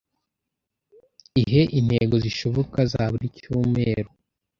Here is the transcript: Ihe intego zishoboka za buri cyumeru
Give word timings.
Ihe 1.41 1.61
intego 1.79 2.15
zishoboka 2.23 2.79
za 2.91 3.03
buri 3.11 3.27
cyumeru 3.37 4.11